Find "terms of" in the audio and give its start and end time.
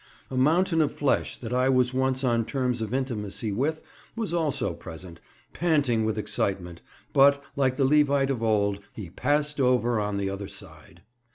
2.43-2.91